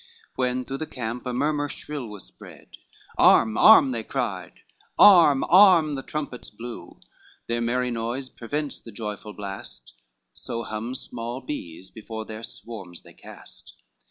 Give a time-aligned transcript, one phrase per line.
[0.35, 2.77] When through the camp a murmur shrill was spread,
[3.19, 4.61] Arm, arm, they cried;
[4.97, 6.99] arm, arm, the trumpets blew,
[7.45, 9.93] Their merry noise prevents the joyful blast,
[10.33, 13.75] So hum small bees, before their swarms they cast.